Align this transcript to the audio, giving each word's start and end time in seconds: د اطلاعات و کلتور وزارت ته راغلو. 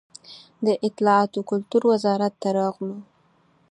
د 0.65 0.67
اطلاعات 0.87 1.31
و 1.35 1.45
کلتور 1.49 1.81
وزارت 1.91 2.33
ته 2.41 2.49
راغلو. 2.57 2.97